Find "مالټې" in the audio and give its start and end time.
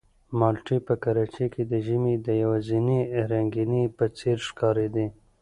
0.39-0.77